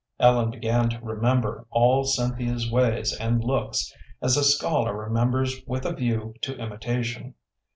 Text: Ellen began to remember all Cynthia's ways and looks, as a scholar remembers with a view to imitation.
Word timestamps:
Ellen 0.19 0.49
began 0.49 0.89
to 0.89 0.99
remember 1.05 1.67
all 1.69 2.05
Cynthia's 2.05 2.71
ways 2.71 3.15
and 3.15 3.43
looks, 3.43 3.93
as 4.19 4.35
a 4.35 4.43
scholar 4.43 4.97
remembers 4.97 5.61
with 5.67 5.85
a 5.85 5.93
view 5.93 6.33
to 6.41 6.57
imitation. 6.57 7.35